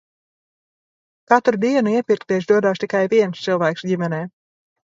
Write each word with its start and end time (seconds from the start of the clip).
Katru 1.33 1.61
dienu 1.65 1.93
iepirkties 1.99 2.49
dodas 2.55 2.83
tikai 2.85 3.05
viens 3.15 3.45
cilvēks 3.47 3.89
ģimenē. 3.93 4.27